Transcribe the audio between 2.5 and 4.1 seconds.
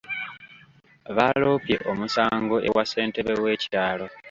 ewa ssentebe w'ekyalo